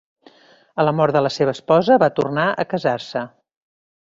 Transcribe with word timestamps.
A 0.83 0.85
la 0.87 0.93
mort 0.99 1.17
de 1.17 1.21
la 1.27 1.31
seva 1.35 1.53
esposa, 1.57 1.99
va 2.05 2.09
tornar 2.21 2.47
a 2.51 2.67
casar-se. 2.73 3.25